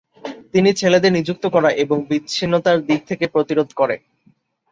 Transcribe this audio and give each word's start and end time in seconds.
তিনি 0.53 0.69
ছেলেদের 0.73 1.11
নিযুক্ত 1.13 1.43
করা 1.47 1.69
এবং 1.83 1.97
বিচ্ছিন্নতার 2.09 2.77
দিক 2.85 3.01
থেকে 3.07 3.25
প্রতিরোধ 3.27 3.69
করে। 3.75 3.95